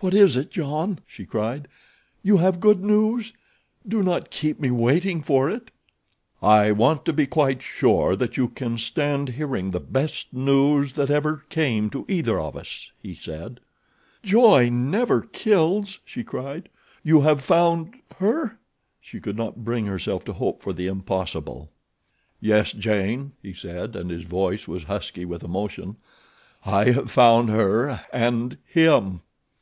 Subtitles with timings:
[0.00, 1.66] "What is it, John?" she cried.
[2.22, 5.72] "You have good news—do not keep me waiting for it."
[6.40, 11.10] "I want to be quite sure that you can stand hearing the best news that
[11.10, 13.58] ever came to either of us," he said.
[14.22, 16.68] "Joy never kills," she cried.
[17.02, 18.56] "You have found—her?"
[19.00, 21.70] She could not bring herself to hope for the impossible.
[22.40, 25.96] "Yes, Jane," he said, and his voice was husky with emotion;
[26.64, 29.20] "I have found her, and—HIM!"